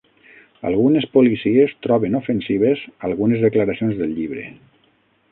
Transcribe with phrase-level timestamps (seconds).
[0.67, 4.47] Algunes policies troben ofensives algunes declaracions del llibre